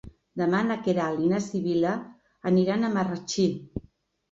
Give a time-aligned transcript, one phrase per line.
[0.41, 1.93] Demà na Queralt i na Sibil·la
[2.55, 3.49] aniran a Marratxí.